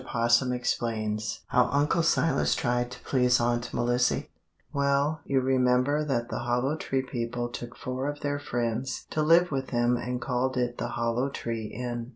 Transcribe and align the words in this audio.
'POSSUM 0.03 0.51
EXPLAINS 0.51 1.41
HOW 1.49 1.69
UNCLE 1.71 2.01
SILAS 2.01 2.55
TRIED 2.55 2.89
TO 2.89 3.03
PLEASE 3.03 3.39
AUNT 3.39 3.71
MELISSY 3.71 4.31
Well, 4.73 5.21
you 5.25 5.41
remember 5.41 6.03
that 6.03 6.29
the 6.29 6.39
Hollow 6.39 6.75
Tree 6.75 7.03
people 7.03 7.49
took 7.49 7.77
four 7.77 8.09
of 8.09 8.21
their 8.21 8.39
friends 8.39 9.05
to 9.11 9.21
live 9.21 9.51
with 9.51 9.67
them 9.67 9.97
and 9.97 10.19
called 10.19 10.57
it 10.57 10.79
the 10.79 10.87
Hollow 10.87 11.29
Tree 11.29 11.65
Inn. 11.67 12.09